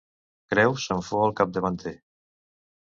Creus 0.53 0.87
en 0.97 1.05
fou 1.11 1.23
el 1.27 1.37
capdavanter. 1.43 1.97